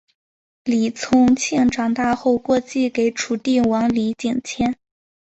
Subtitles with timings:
[0.63, 4.75] 李从庆长大后过继给楚定王李景迁。